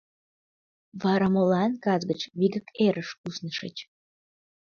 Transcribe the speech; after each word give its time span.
—Вара 1.03 1.27
молан 1.33 1.71
кас 1.83 2.01
гыч 2.09 2.21
вигак 2.39 2.67
эрыш 2.85 3.09
куснышыч? 3.21 3.77